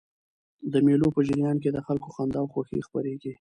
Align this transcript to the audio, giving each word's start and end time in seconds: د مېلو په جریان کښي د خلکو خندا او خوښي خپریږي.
د 0.71 0.73
مېلو 0.85 1.07
په 1.15 1.19
جریان 1.27 1.57
کښي 1.61 1.71
د 1.73 1.79
خلکو 1.87 2.09
خندا 2.15 2.39
او 2.41 2.47
خوښي 2.53 2.85
خپریږي. 2.87 3.29